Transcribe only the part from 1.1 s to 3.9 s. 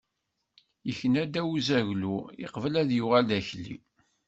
ddaw n uzaglu, iqbel ad yuɣal d akli.